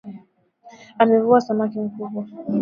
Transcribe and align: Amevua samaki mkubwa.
Amevua 0.97 1.41
samaki 1.41 1.79
mkubwa. 1.79 2.25